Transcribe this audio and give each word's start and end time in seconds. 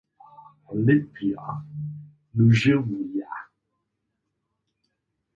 Olimpija 0.75 1.47
Ljubljana 2.35 3.37